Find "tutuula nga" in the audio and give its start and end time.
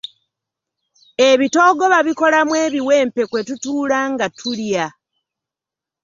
3.47-4.27